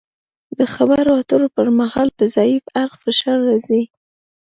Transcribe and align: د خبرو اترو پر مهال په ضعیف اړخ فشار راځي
د 0.57 0.59
خبرو 0.73 1.11
اترو 1.21 1.47
پر 1.55 1.67
مهال 1.79 2.07
په 2.17 2.23
ضعیف 2.35 2.63
اړخ 2.83 2.93
فشار 3.03 3.37
راځي 3.49 3.83